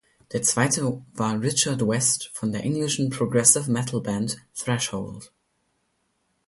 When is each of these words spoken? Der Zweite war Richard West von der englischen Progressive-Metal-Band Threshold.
Der 0.31 0.41
Zweite 0.41 0.99
war 1.13 1.39
Richard 1.41 1.87
West 1.87 2.31
von 2.33 2.51
der 2.51 2.63
englischen 2.63 3.11
Progressive-Metal-Band 3.11 4.35
Threshold. 4.55 5.31